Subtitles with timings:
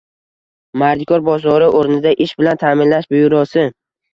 [0.83, 3.71] Mardikor bozori o‘rnida ish bilan ta’minlash byurosi